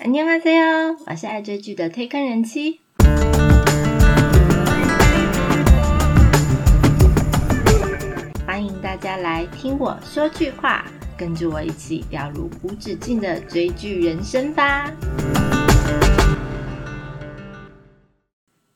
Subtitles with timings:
[0.00, 2.79] 안녕하세요，我是爱追剧的推坑人妻。
[8.45, 10.85] 欢迎大家来听我说句话，
[11.17, 14.91] 跟着我一起掉入无止境的追剧人生吧。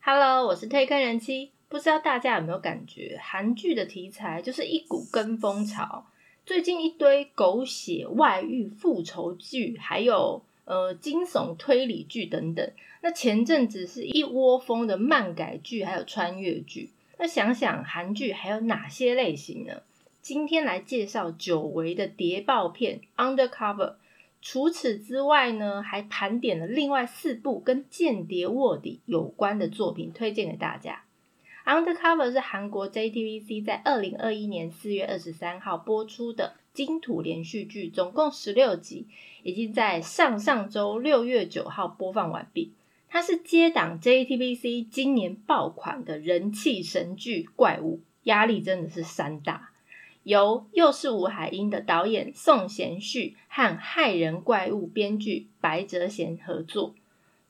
[0.02, 1.52] Hello，我是推坑人妻。
[1.68, 6.06] 不知道大家有没有感觉，韩剧的题材就是一股跟风潮。
[6.46, 12.72] 最近一堆狗血外遇、复仇剧，还有 呃惊悚推理剧等等。
[13.02, 16.92] 那前阵子是一窝蜂的漫改剧，还有穿越剧。
[17.18, 19.82] 那想想韩剧还有哪些类型呢？
[20.22, 23.00] 今天来介绍久违的谍报片
[23.38, 23.92] 《Undercover》。
[24.42, 31.04] 除此之外呢，还盘点了另外四部跟间谍卧底有关的作品，推荐给大家。
[31.72, 39.08] 《Undercover》是韩国 JTBC 在二零二一年四月二十三号播出的金土连续剧，总共十六集，
[39.44, 42.74] 已经在上上周六月九号播放完毕。
[43.08, 49.70] 它是接档 JTBC 今年爆款的人气神剧《怪物》，压力真的是山大。
[50.24, 56.94] 由又是吴海英的导演宋贤旭和害人怪物编剧白哲贤合作，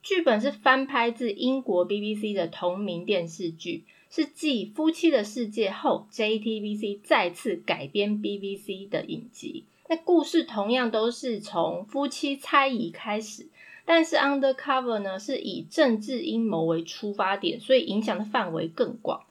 [0.04, 3.86] 剧本是翻拍自英国 BBC 的同名电视剧。
[4.16, 9.66] 是继《夫妻的世界》后，JTBC 再次改编 BBC 的影集。
[9.90, 13.50] 那故事同样都是从夫妻猜疑开始，
[13.84, 19.26] 但是《Undercover》呢是以政治阴谋为出发点，所以影响的范围更广。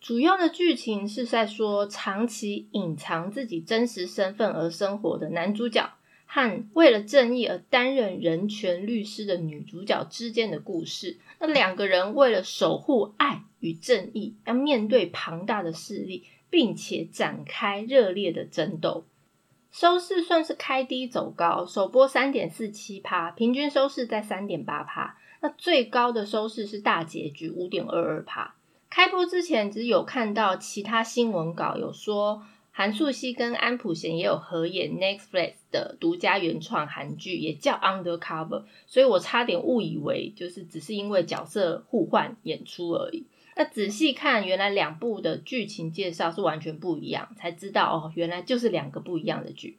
[0.00, 5.92] 主要的剧情是在说，长期隐藏自己真实身份而生活的男主角。
[6.24, 19.04] 和为了正义而担任人权律师的女主角之间的故事，那两个人为了守护爱与正义，要面对庞大的势力，并且展开热烈的争斗。
[19.70, 25.16] 收视算是开低走高，首播三点四七趴，平均收视在三点八趴。
[25.40, 28.54] 那最高的收视是大结局五点二二趴。
[28.90, 32.42] 开播之前只有看到其他新闻稿有说。
[32.74, 43.26] 韩素汐跟安普贤也有合演 Netflix 的独家原创韩剧，也叫 Undercover，所以我差点误以为就是只是因为角色互换演出而已。
[43.54, 49.78] 那仔细看，原来两部的剧情介绍是完全不一样，才知道哦，原来就是两个不一样的剧，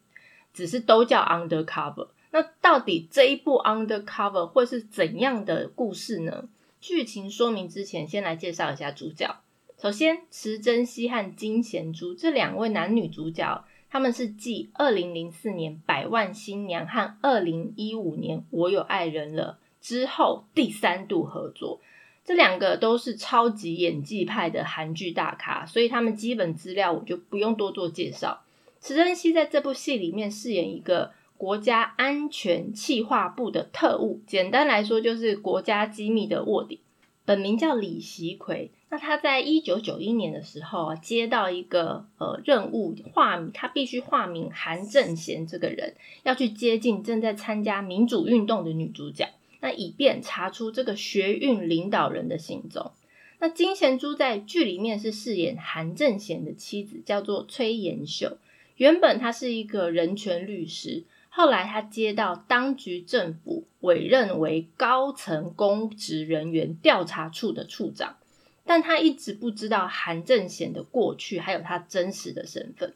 [0.53, 2.09] 只是都叫 Undercover。
[2.31, 6.49] 那到底这一部 Undercover 会是怎样的故事呢？
[6.79, 9.39] 剧情说明之前，先来介绍一下主角。
[9.81, 21.81] 首先，池珍熙和金贤珠这两位男女主角，他们是继二零零四年《百万新娘》和二零一五年《我有爱人了》之后第三度合作。
[22.25, 28.43] 这两个都是超级演技派的韩剧大咖，所以他们基本资料我就不用多做介绍。
[28.79, 36.79] 池珍熙在这部戏里面饰演一个国家安全企划部的特务，简单来说就是国家机密的卧底。
[37.25, 38.71] 本名叫李习奎。
[38.89, 49.27] 那他在一九九一年的时候啊，接到一个呃任务，化名他必须化名韩正贤这个人，要去接近正在参加民主运动的女主角，
[49.63, 52.91] 那以便查出这个学运领导人的行踪。
[53.39, 58.37] 那金贤珠在剧里面是饰演韩正贤的妻子，叫做崔延秀。
[58.75, 68.17] 原本她是一个人权律师，后来她接到当局政府委任为高层公职人员调查处的处长。
[68.65, 72.93] 但他一直不知道韩正贤的过去，还有他真实的身份。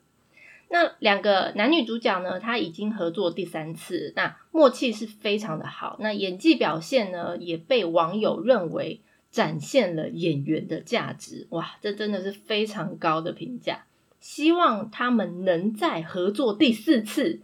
[0.70, 2.40] 那两个男女主角呢？
[2.40, 5.96] 他已经合作第三次，那默契是非常的好。
[6.02, 9.00] 那演技表现呢，也被网友认为
[9.32, 11.48] 展现了演员的价值。
[11.52, 13.86] 哇，这真的是非常高的评价。
[14.20, 17.40] 希望他们能再合作第四次，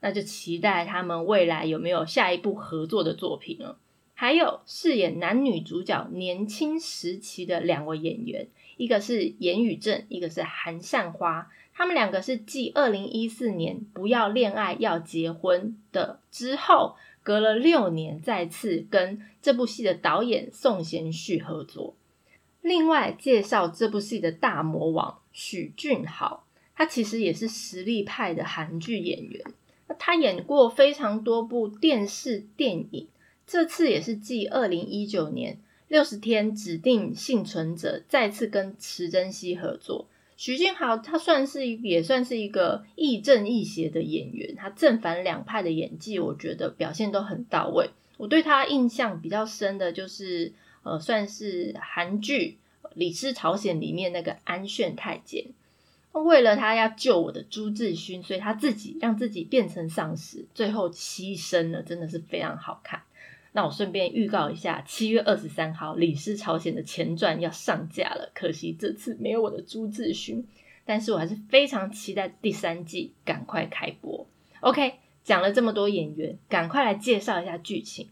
[0.00, 3.78] 那就期待他们未来有没有下一部合作的作品了。
[4.12, 11.48] 还有饰演男女主角年轻时期的两位演员，一个是严宇正，一个是韩善花。
[11.78, 21.94] 他们两个是继二零一四年《不要恋爱要结婚》的之后，隔了六年再次跟这部戏的导演宋贤旭合作。
[22.62, 29.44] 另外介绍这部戏的大魔王许俊豪，他其实也是实力派的韩剧演员。
[29.98, 33.06] 他演过非常多部电视电影。
[33.46, 35.58] 这次也是继二零一九年
[35.88, 40.08] 六十天指定幸存者再次跟池珍熙合作。
[40.36, 47.90] 徐俊豪他算是也算是一个亦正亦邪的演员，他正反两派的演技，我觉得表现都很到位。
[48.18, 50.52] 我对他印象比较深的就是
[50.82, 52.58] 呃，算是韩剧
[52.94, 55.46] 《李氏朝鲜》里面那个安炫太监。
[56.12, 63.02] 为了他要救我的朱志勋，所以他自己让自己变成丧尸，最后牺牲了，真的是非常好看。
[63.56, 70.46] 那我顺便预告一下，七月二十三号《李氏朝鲜》的前传要上架了，可惜这次没有我的朱志勋，
[70.84, 74.26] 但是我还是非常期待第三季赶快开播。
[74.60, 78.10] OK，讲了这么多演员，赶快来介绍一下剧情。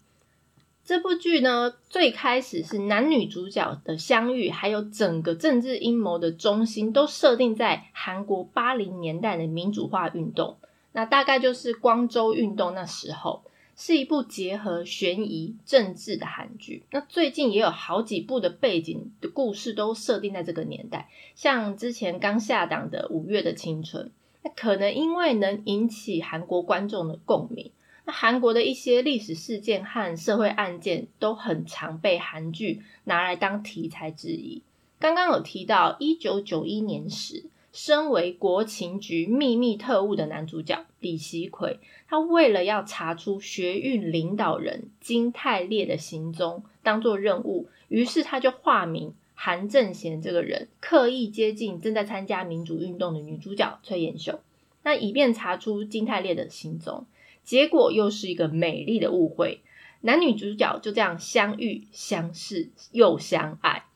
[0.82, 10.56] 这部剧呢，最开始是男女主角的相遇，还有整个政治阴谋的中心，都设定在韩国八零年代的民主化运动。
[10.93, 13.43] 那大概就是光州运动那时候，
[13.76, 16.85] 是一部结合悬疑、政治的韩剧。
[16.91, 24.06] 那最近也有好几部的背景的故事都设定在这个年代，像之前刚下档的《五月的青春》，
[24.43, 27.71] 那可能因为能引起韩国观众的共鸣。
[28.06, 34.62] 那韩国的一些历史事件和社会案件都很常被韩剧拿来当题材之一。
[34.99, 54.38] 刚刚有提到，一九九一年时，身为国情局秘密特务的男主角李习奎，他为了要查出学运领导人金泰烈的行踪，当做任务，于是他就化名韩正贤这个人，刻意接近正在参加民主运动的女主角崔妍秀，
[54.85, 57.06] 那以便查出金泰烈的行踪。
[57.43, 59.62] 结果又是一个美丽的误会，
[60.03, 63.87] 男女主角就这样相遇、相识又相爱。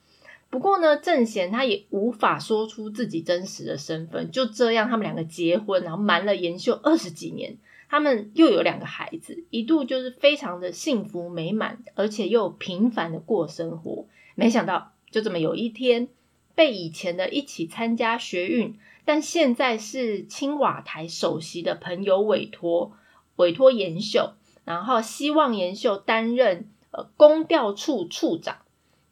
[0.50, 7.58] 不过呢，郑贤他也无法说出自己真实的身份，就这样他们两个结婚，然后瞒了延秀二十几年，
[7.88, 14.06] 他们又有两个孩子，一度就是非常的幸福美满，而且又平凡的过生活。
[14.34, 16.08] 没想到就这么有一天，
[16.54, 22.92] 被以前的一起参加学运，但现在是青瓦台首席的朋友委托。
[23.36, 24.32] 委托延秀，
[24.64, 28.56] 然后希望延秀担任呃公调处处长，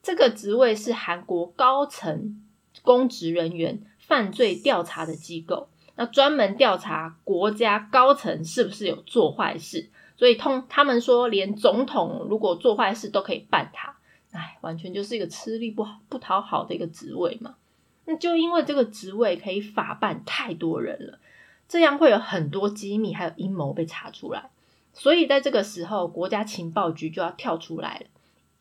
[0.07, 2.41] 这个职位是韩国高层
[2.83, 13.97] 公职人员犯罪调查的机构，那专门调查国家高层是不是有做坏事，所以通他们说连总统如果做坏事都可以办他，
[14.31, 17.57] 哎，完全就是一个吃力不好不讨好的一个职位嘛。
[18.05, 21.19] 那就因为这个职位可以法办太多人了。
[21.67, 24.51] 这样会有很多机密还有阴谋被查出来，
[24.93, 28.07] 所以在这个时候，国家情报局就要跳出来了，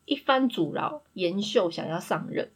[0.06, 2.48] 一番阻挠延秀想要上任，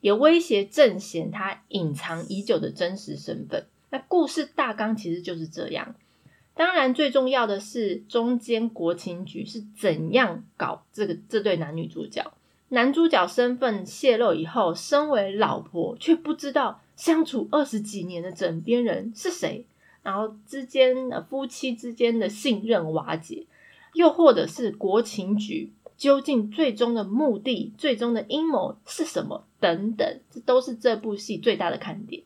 [0.00, 3.66] 也威胁郑贤他隐藏已久的真实身份。
[3.90, 5.94] 那故事大纲其实就是这样。
[6.54, 12.32] 当然，最重要的是中间国情局是怎样搞这个这对男女主角。
[12.68, 19.66] 男主角身份泄露以后，身为老婆却不知道相处二十几年的枕边人是谁。
[20.04, 20.94] 然后之间
[21.28, 23.46] 夫妻之间的信任瓦解，
[23.94, 32.22] 又或者是国情局究竟最终的目的、最终的阴谋是什么等等，这都是这部戏最大的看点。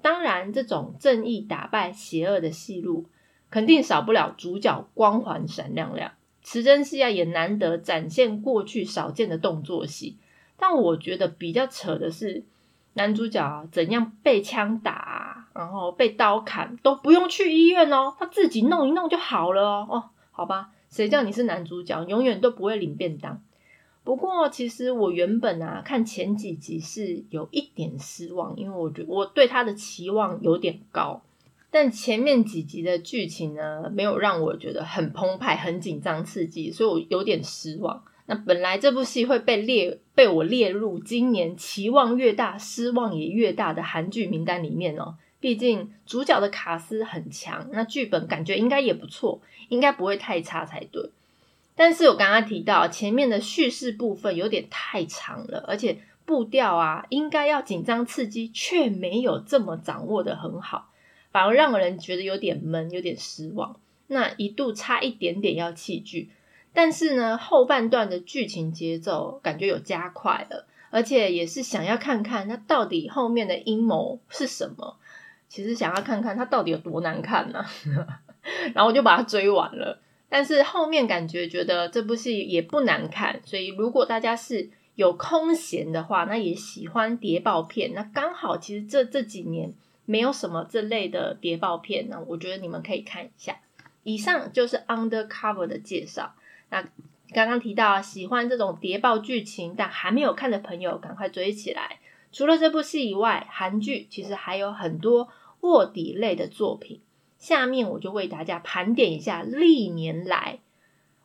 [0.00, 3.06] 当然，这种正义打败邪恶的戏路，
[3.50, 6.12] 肯定少不了主角光环闪亮亮。
[6.42, 10.16] 池珍戏啊，也难得展现过去少见的动作戏。
[10.56, 12.44] 但我觉得比较扯的是。
[12.94, 19.86] 男主角，怎样被枪打，然后被刀砍都不用去医院哦，他自己弄一弄就好了哦。
[19.88, 23.42] 哦，好吧，谁叫你是男主角，永远都不会领便当。
[24.04, 31.22] 不过，其实我原本啊看前几集是有一点失望，因为我觉我对他的期望有点高，
[31.70, 38.04] 但前面几集的剧情呢，没有让我觉得很澎湃、很紧张、刺激，所以我有点失望。
[38.26, 51.10] 那本来这部戏会被列被我列入今年期望越大失望也越大的韩剧名单里面哦，毕竟主角的卡斯很强，那剧本感觉应该也不错，应该不会太差才对。
[51.74, 60.90] 但是我刚刚提到前面的叙事部分有点太长了，而且步调啊应该要紧张刺激，却没有这么掌握的很好，
[61.32, 63.74] 反而让人觉得有点闷，有点失望。
[64.06, 66.30] 那一度差一点点要弃剧。
[66.72, 74.96] 但是呢，后半段的剧情节奏感觉有加快了，而且也是想要看看它到底后面的阴谋是什么。
[75.52, 77.62] 其实想要看看它到底有多难看呢，
[78.72, 80.00] 然后我就把它追完了。
[80.30, 89.74] 但是后面感觉觉得这部戏也不难看，所以如果大家是有空闲的话，那也喜欢谍报片，那刚好其实这这几年
[90.06, 93.58] 没有什么这类的谍报片，那我觉得你们可以看一下。
[94.04, 96.32] 以上就是 Undercover 的介绍。
[96.70, 96.82] 那
[97.34, 101.98] 刚刚提到喜欢这种谍报剧情但还没有看的朋友，赶快追起来！
[102.32, 105.28] 除了这部戏以外，韩剧其实还有很多
[105.62, 107.00] 卧底类的作品。
[107.38, 110.60] 下面我就为大家盘点一下历年来《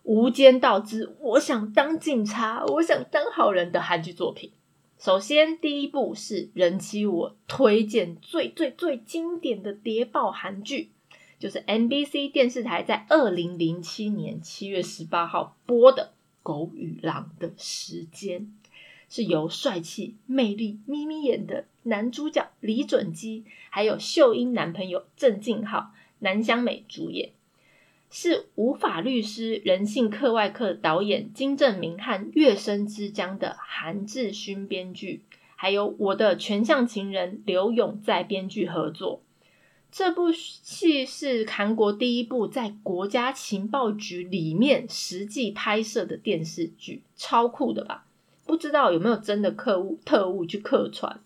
[0.01, 4.51] 无间道之我想当警察，我想当好人》的韩剧作品。
[4.97, 10.89] 首先，第一部是人气我推荐最最最经典的谍报韩剧，
[11.37, 16.03] 就是 MBC 电视台在二零零七年七月十八号播的
[16.41, 18.41] 《狗与狼的时间》，
[19.09, 27.31] 是由帅气、魅力、咪咪演的男主角李准基，还有秀英男朋友郑敬浩、南湘美主演。
[28.09, 35.23] 是《无法律师》人性课外课导演金正明和月升之江的韩志勋编剧，
[35.57, 39.21] 还有我的全相情人刘勇在编剧合作。
[39.91, 48.06] 这部戏是韩国第一部在国家情报局里面实际拍摄的电视剧，超酷的吧？
[48.47, 51.19] 不知道有没有真的客务特务去客串？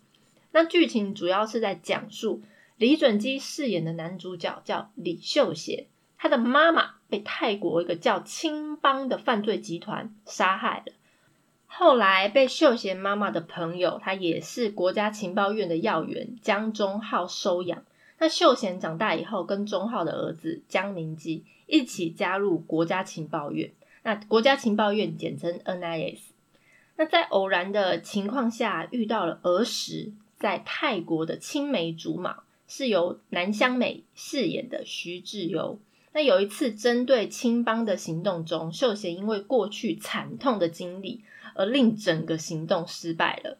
[0.51, 2.41] 那剧情主要是在讲述
[2.75, 5.85] 李准基饰演的男主角叫李秀贤。
[6.17, 10.93] 他的妈妈被泰国一个叫青帮的犯罪集团杀害了，
[11.65, 17.83] 后来被秀贤妈妈的朋友，他也是国家情报院的要员江中浩收养。
[18.19, 23.71] 那秀贤长大以后，跟中浩的儿子江明基一起加入国家情报院。
[24.03, 26.19] 那国家情报院简称 NIS。
[27.01, 35.79] 那在偶然的情况下遇到了儿时在泰国的青梅竹马，是由南湘美饰演的徐志优。
[36.13, 41.23] 那有一次，针对青帮的行动中，秀贤因为过去惨痛的经历，
[41.55, 43.57] 而令整个行动失败了。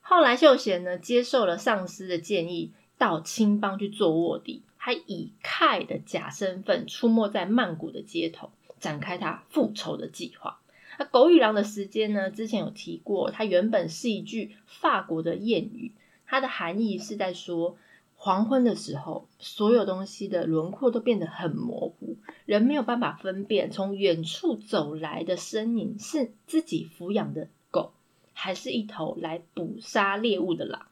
[0.00, 10.59] 后来，秀贤呢接受了上司的建议，到青帮去做卧底，还以凯的假身份出没在曼谷的街头，展开他复仇的计划。
[11.00, 12.30] 那狗与狼的时间呢？
[12.30, 15.92] 之前有提过，它原本是一句法国的谚语，
[16.26, 17.78] 它的含义是在说。
[18.22, 27.94] 黄昏的时候，所有东西的轮廓都变得很模糊，人没有办法分辨从远处走来的身影是自己抚养的狗，
[28.34, 30.88] 还是一头来捕杀猎物的狼，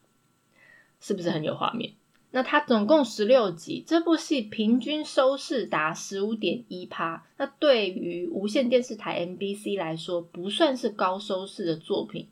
[1.00, 1.92] 是不是很有画面？
[2.30, 12.28] 那它总共十六集，这部戏平均收视达十五点一趴，那对于无线电视台 MBC 来说，不算是高收视的作品，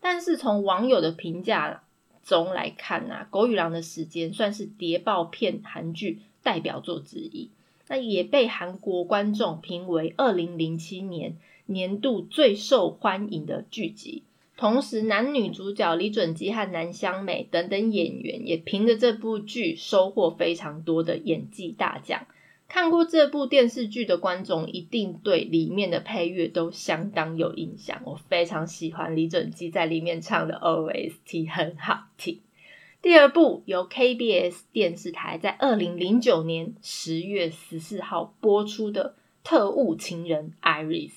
[0.00, 1.82] 但是从网友的评价。
[2.24, 7.50] 中来看啊，《狗与狼的时间》算是谍报片韩剧代表作之一，
[7.86, 14.24] 那也被韩国观众评为二零零七年年度最受欢迎的剧集。
[14.56, 22.26] 同时，男女主角李准基和南湘美等等演员也凭着这部剧收获非常多的演技大奖。
[22.68, 28.00] 看过这部电视剧的观众一定对里面的配乐都相当有印象。
[28.04, 32.40] 我非常喜欢李准基在里面唱的 OST，很好听。
[33.02, 39.14] 第二部由 KBS 电视台在二零零九年十月十四号播出的
[39.48, 41.10] 《特务情人 Iris》，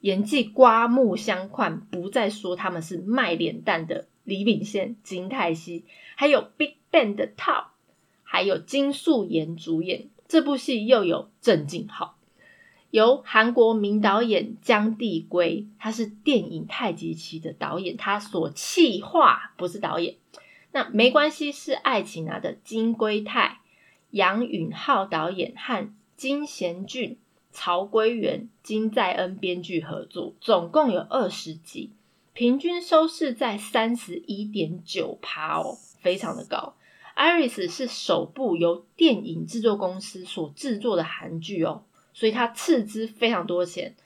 [0.00, 7.66] 演技刮目相看，不再说他们是卖脸蛋的李秉宪、金泰熙，还有 Big Bang 的 Top，
[8.22, 10.08] 还有金素妍主演。
[10.28, 12.18] 这部戏又有郑敬浩，
[12.90, 20.16] 由韩国名导演姜帝圭，他是电影《太极旗》的导演，他所企划不是导演。
[20.70, 23.60] 那没关系，是爱情啊的金圭泰、
[24.10, 27.16] 杨允浩导演和金贤俊、
[27.50, 31.92] 曹圭元、金在恩编剧合作，总共有二十集，
[32.32, 36.74] 平均收视在三十一点九趴哦，非常的高。
[37.16, 43.96] Iris 是首部由电影制作公司所制作的韩剧哦，所以它斥资非常多钱，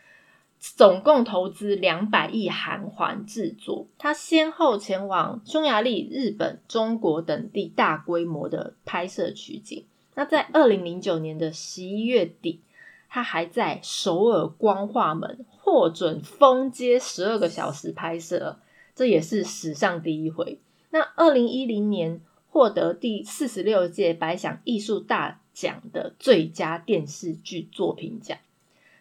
[0.58, 3.86] 总共投资两百亿韩元制作。
[3.98, 9.84] 它先后前往匈牙利、日本、中国等地大规模的拍摄取景。
[10.14, 12.60] 那在二零零九年的十一月底，
[13.12, 18.56] 他还在首尔光化门获准封街十二个小时拍摄，
[18.94, 20.58] 这也是史上第一回。
[20.88, 22.22] 那二零一零年。
[22.54, 28.36] 获得第四十六届白想艺术大奖的最佳电视剧作品奖，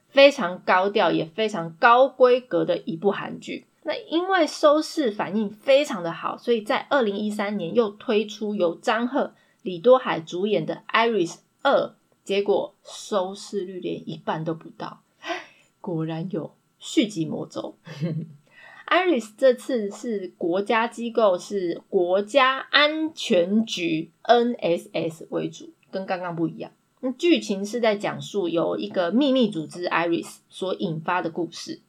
[0.07, 3.65] 非常高调也非常高规格的一部韩剧。
[3.83, 11.87] 那因为收视反应非常的好，所以在二零一三年又推出由张赫、李多海主演的《Iris 二》，
[12.23, 15.01] 结果收视率连一半都不到，
[15.81, 17.75] 果然有续集魔咒。
[18.87, 26.71] Iris 这次是国家机构，是国家安全局 NSS 为主，跟刚刚不一样。
[26.99, 31.79] 那剧情是在讲述有一个秘密组织 Iris 所引发的故事。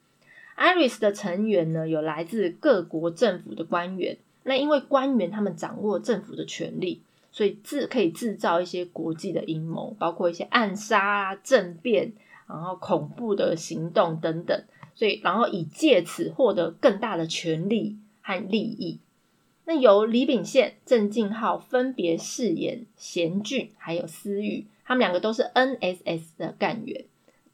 [0.56, 4.18] Iris 的成员呢，有来自各国政府的官员。
[4.44, 12.12] 那因为官员他们掌握政府的权力，所以制可以制造一些国际的阴谋，包括一些暗杀啊、政变，
[12.46, 14.62] 然后恐怖的行动等等。
[14.94, 19.00] 所以，然后以借此获得更大的权力和利益。
[19.64, 27.06] 那由李秉宪、郑敬浩分别饰演贤俊还有思玉，他们两个都是 NSS 的干员，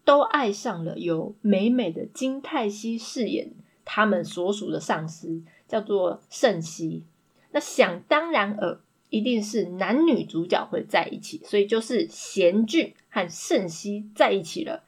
[0.05, 3.53] 都爱上了由美美的金泰熙饰演
[3.85, 7.05] 他们所属的上司，叫做盛熙。
[7.53, 8.81] 那想当然尔，
[9.11, 14.83] 一定是男女主角会在一起，所以就是贤俊和盛熙在一起了。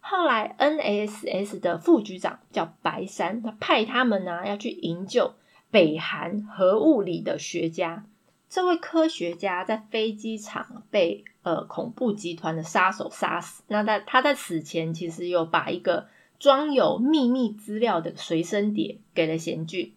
[0.00, 5.34] 后来 NSS 的副局长叫白山，他派他们呢要去营救。
[5.68, 8.06] 北韩核物理的学家，
[8.48, 13.64] 这位科学家在飞机场被呃恐怖集团的杀手杀死。
[13.66, 16.06] 那在他在死前，其实有把一个
[16.38, 19.92] 装有秘密资料的随身碟给了贤俊，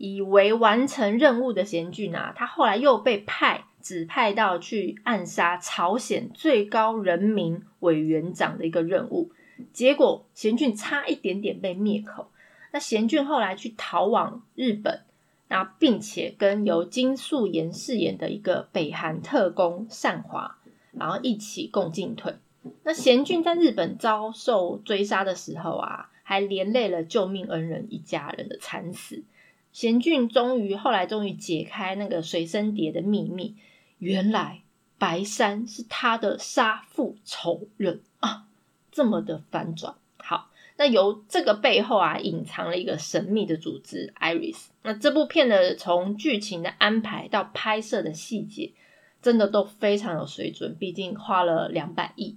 [0.00, 9.30] 以为完成任务的贤俊啊，他后来又被派指派到去暗杀朝鲜最高人民委员长的一个任务，
[9.74, 12.30] 结果贤俊差一点点被灭口。
[12.72, 15.02] 那贤俊后来去逃往日本。
[15.52, 20.58] 那并且跟由金素妍饰演的一个北韩特工善华，
[20.92, 22.36] 然后一起共进退。
[22.84, 29.24] 那贤俊在日本遭受追杀的时候啊，还连累了救命恩人一家人的惨死。
[29.72, 33.56] 贤俊终于后来终于解开那个随身碟的秘密，
[33.98, 34.62] 原来
[34.98, 38.46] 白山是他的杀父仇人啊，
[38.90, 39.94] 这么的反转。
[40.16, 44.66] 好那由这个背后啊，隐藏了一个神秘的组织 Iris。
[44.82, 48.72] 那这部片的从剧情的安排到拍摄的细节，
[49.22, 50.74] 真的都非常有水准。
[50.78, 52.36] 毕竟花了两百亿，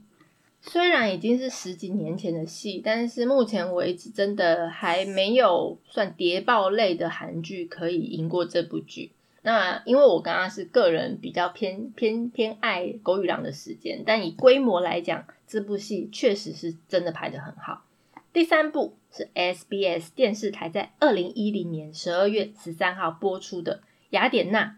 [0.65, 9.11] 虽然已经是十几年前的戏，但是目前为止真的还没有算谍报类的韩剧可以赢过这部剧。
[9.41, 17.83] 那因为我刚刚是个人比较偏偏偏爱狗与狼的时间，但以规模来讲，这部戏确实是真的拍的很好。
[18.31, 23.75] 第三部是 SBS 电视台在二零一零年十二月十三号播出的
[24.11, 24.77] 《雅典娜：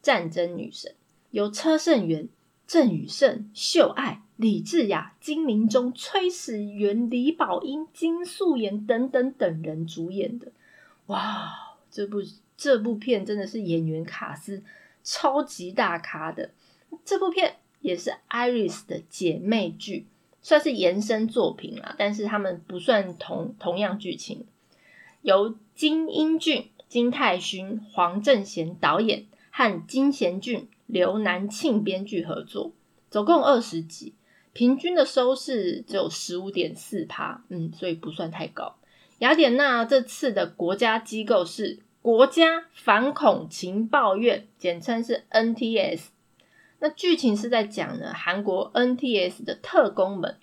[0.00, 0.92] 战争女神》，
[1.30, 2.26] 由车胜元、
[2.66, 10.52] 郑宇盛、秀爱、李智雅、金明忠、崔始源、李宝英、金素妍等等等人主演的。
[11.06, 12.22] 哇，这部
[12.56, 14.62] 这部片真的是演员卡司
[15.02, 16.50] 超级大咖的。
[17.04, 20.06] 这部片也是 Iris 的姐妹剧。
[20.42, 24.46] 算是延伸作品啦，但是他们不算同同样剧情。
[25.22, 32.70] 由金英俊、金泰勋、黄正贤导演和金贤俊、刘南庆编剧合作，
[33.10, 34.14] 总共二十集，
[34.56, 38.74] 平均的收视只有十五点四趴，嗯，所以不算太高。
[39.18, 46.06] 雅典娜这次的国家机构是国家反恐情报院，简称是 NTS。
[46.78, 50.36] 那剧情是在讲呢，韩国 NTS 的特工们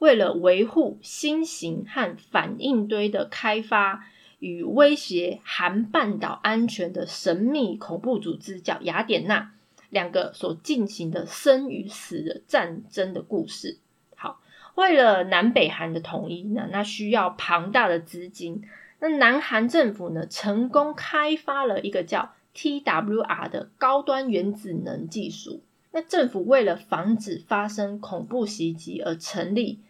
[0.00, 4.04] 为了维护新型和反应堆的开发
[4.40, 9.52] 与威胁韩半岛安全的神秘恐怖组织叫雅典娜，
[9.90, 13.78] 两个所进行的生与死的战争的故事。
[14.16, 14.40] 好，
[14.76, 18.62] 为了南北韩的统一呢，那需要庞大的资金。
[19.00, 25.62] 那南韩政府呢，成功开发了一个叫 TWR 的高端原子能技术。
[25.92, 29.80] 那政府为了防止发生恐怖袭击而成立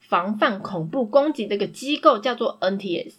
[0.00, 3.14] 防范恐怖攻击的一个机构，叫做 NTS，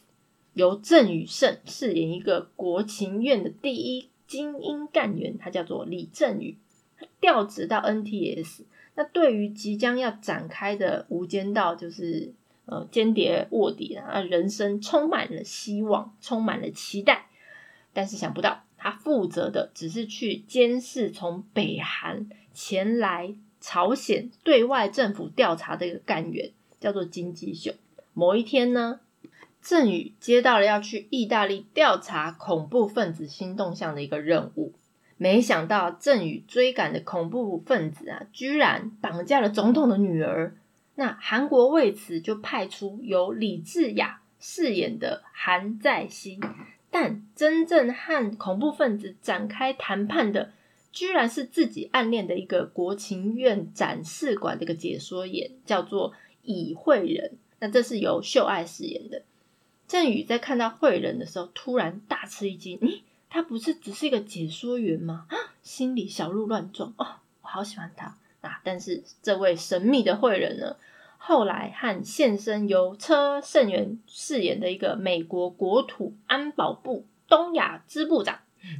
[0.54, 6.58] 由郑宇胜饰演一个国情院的第一精英干员，他叫做李振宇，
[7.20, 8.66] 调职到 NTS。
[8.96, 12.34] 那对于即将要展开的无间道，就是
[12.66, 17.28] 呃间谍卧底啊，人生充满了希望，充满了期待，
[17.94, 18.64] 但是想不到。
[18.80, 27.74] 他负责的只是去监视从北韩前来朝鲜对外政府调查的一个干员，叫做金基秀。
[28.14, 29.00] 某一天呢，
[29.70, 34.72] 郑宇接到了要去意大利调查恐怖分子新动向的一个任务，
[35.18, 40.56] 没想到郑宇追赶的恐怖分子啊，居然绑架了总统的女儿。
[40.96, 46.40] 那韩国为此就派出由李智雅饰演的韩在熙。
[46.90, 50.54] 但真正和恐怖分子展开谈判的，
[50.94, 57.38] 居然是自己暗恋的一个国情院展示馆的一个解说员，叫做以慧人。
[57.60, 59.24] 那这是由秀爱饰演的。
[59.88, 65.26] 郑宇在看到慧人的时候，突然大吃一惊：，咦，他不是只是一个解说员吗？
[65.30, 66.94] 啊，心里小鹿乱撞。
[66.98, 67.08] 哦，
[67.42, 68.60] 我好喜欢他啊！
[68.66, 70.76] 但是这位神秘的慧人呢？
[71.18, 78.40] 后来和现身由车胜元饰演的一个美国国土安保部东亚支部长，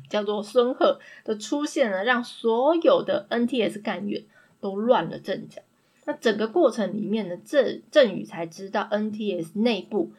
[0.10, 4.24] 叫做孙鹤的出现呢，让所有的 NTS 干员
[4.60, 5.62] 都乱了阵脚。
[6.06, 10.12] 那整个过程里面呢，郑郑宇才知道 NTS 内部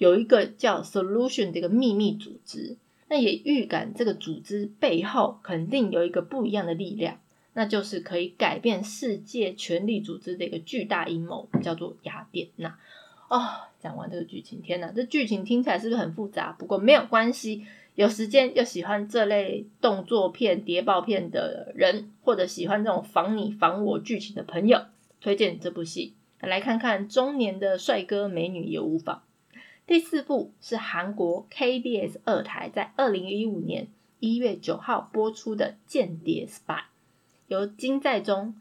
[0.00, 2.78] 有一个叫 Solution 的一个秘密组织。
[3.12, 7.18] 那也预感这个组织背后肯定有一个不一样的力量，
[7.54, 12.78] 那就是可以改变世界权力组织的一个巨大阴谋，叫做雅典娜。
[13.28, 13.42] 哦，
[13.80, 16.52] 讲完这个剧情，天哪，这剧情听起来是不是很复杂？
[16.56, 24.82] 不过没有关系，有时间又喜欢这类动作片、谍报片的人，或者喜欢这种防你防我剧情的朋友，
[25.20, 29.22] 推荐这部戏，来看看中年的帅哥美女也无妨。
[29.90, 33.88] 第四部是韩国 KBS 二台在二零一五年
[34.20, 36.76] 一月九号播出的《间谍 Spy》，
[37.48, 38.54] 由金在中、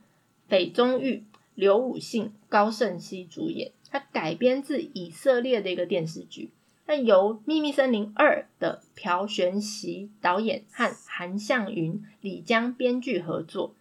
[0.48, 3.74] 裴宗玉、刘武信、高胜熙主演。
[3.92, 6.50] 它改编自以色列的一个电视剧。
[6.88, 13.76] 那由《秘密森林二》的朴玄熙导演和韩向云、李江编剧合作。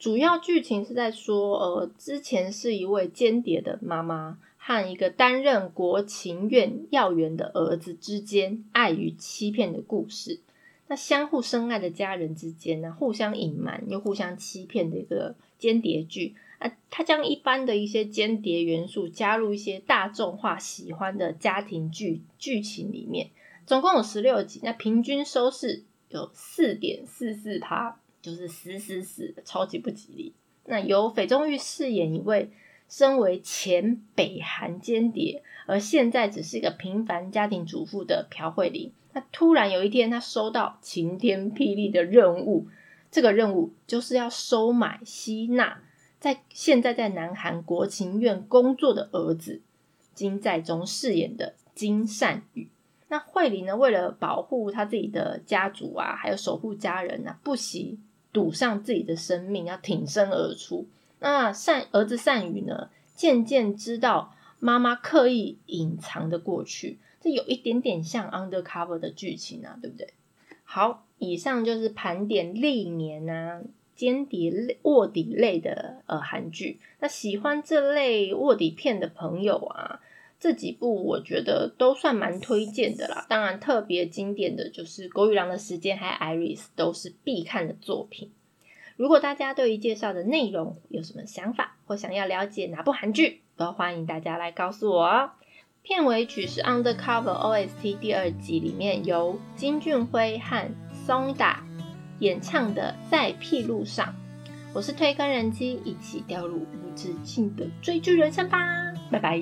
[0.00, 4.40] 主要剧情是在说，呃，之前是一位间谍的妈妈。
[4.68, 10.40] 和一个担任国情院要员的儿子之间爱与欺骗的故事，
[10.88, 23.30] 那相互深爱的家人之间呢，互相隐瞒又互相欺骗的一个间谍剧啊，它将一般的一些间谍元素加入一些大众化喜欢的家庭剧剧情里面，
[23.64, 30.34] 总共有十六集，那平均收视有四点四四趴，就是死死死，超级不吉利。
[30.66, 32.50] 那由斐中玉饰演一位。
[32.88, 42.66] 身为前北韩间谍，而现在只是一个平凡家庭主妇的朴慧玲，她突然有一天，她收到晴天霹雳的任务。
[43.10, 45.80] 这个任务就是要收买、吸纳
[46.20, 49.62] 在现在在南韩国情院工作的儿子
[50.14, 52.68] 金在中饰演的金善宇。
[53.08, 57.98] 那慧玲呢，为了保护他自己的家族啊，还有守护家人啊，不惜
[58.30, 60.86] 赌上自己的生命，要挺身而出。
[61.20, 70.14] 那善儿子善宇呢，渐渐知道妈妈刻意隐藏的过去，这有一点点像 undercover 的剧情啊，对不对？
[70.64, 73.62] 好，以上就是盘点历年啊
[73.94, 76.78] 间谍类卧底类的呃韩剧。
[77.00, 80.00] 那喜欢这类卧底片的朋友啊，
[80.38, 83.26] 这几部我觉得都算蛮推荐的啦。
[83.28, 88.30] 当然，特别经典的就是《狗与狼的时间》还有《Iris》，都是必看的作品。
[88.98, 95.30] 如果大家对于介绍的内容有什么想法，或想要了解哪部韩剧，都欢迎大家来告诉我哦。
[95.84, 97.68] 片尾曲是《Undercover OST》
[98.00, 100.68] 第二集里面由金俊辉和
[101.06, 101.58] Sonda
[102.18, 104.04] 演唱的《在屁路上》。
[104.74, 108.58] 我是推更人机，一起掉入无止境的追剧人生吧，
[109.12, 109.40] 拜拜。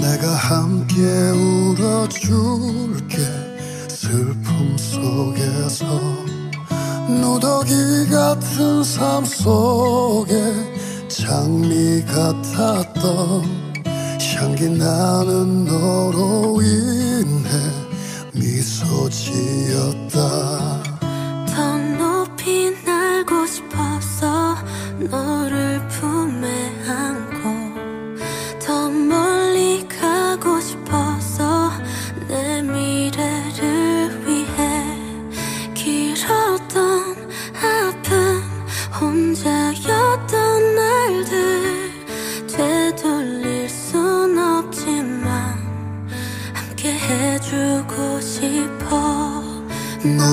[0.00, 3.18] 내가 함께 울어줄게
[3.88, 5.86] 슬픔 속에서
[7.08, 10.34] 누더기 같은 삶 속에
[11.08, 13.60] 장미 같았던
[14.36, 17.50] 향기 나는 너로 인해
[18.32, 20.80] 미소 지었다.
[25.10, 25.48] 너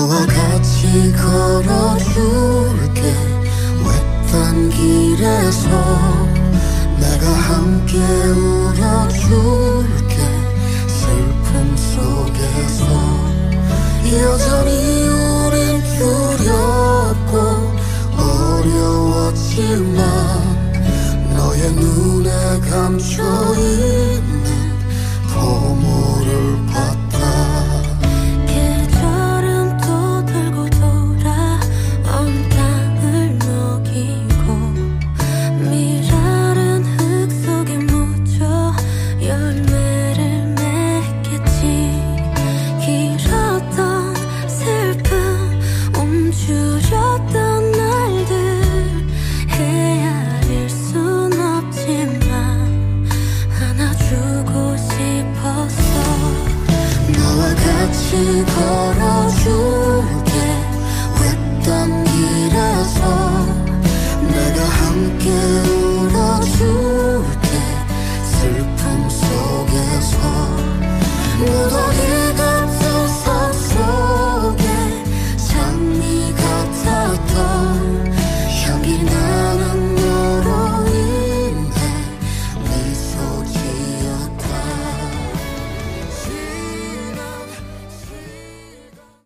[0.08, 3.02] 와 같이 걸어줄게.
[3.84, 5.68] 외딴 길에서
[6.98, 7.98] 내가 함께
[8.30, 10.16] 울어줄게.
[10.88, 12.82] 슬픔 속에서
[14.10, 14.70] 여전히
[15.06, 17.34] 우린 두렵고
[18.64, 20.00] 어려웠지만
[21.34, 22.30] 너의 눈에
[22.70, 24.28] 감춰있
[26.28, 26.57] Never